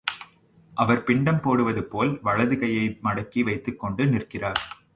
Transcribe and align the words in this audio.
அவர் 0.73 1.03
பிண்டம் 1.03 1.41
போடுவது 1.41 1.83
போல் 1.83 2.11
வலதுகையை 2.23 2.85
மடக்கி 3.03 3.43
வைத்துக்கொண்டு 3.43 4.05
நிற்கிறார். 4.07 4.61